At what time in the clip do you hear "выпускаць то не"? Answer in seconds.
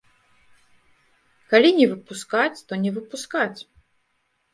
1.91-2.91